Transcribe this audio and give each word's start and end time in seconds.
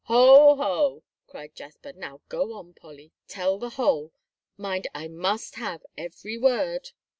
"Hoh! 0.05 0.55
Hoh!" 0.55 1.03
cried 1.27 1.53
Jasper, 1.53 1.93
"now 1.93 2.21
go 2.27 2.53
on, 2.57 2.73
Polly, 2.73 3.11
tell 3.27 3.59
the 3.59 3.69
whole 3.69 4.11
mind 4.57 4.87
I 4.95 5.07
must 5.07 5.53
have 5.57 5.85
every 5.95 6.39
word." 6.39 6.89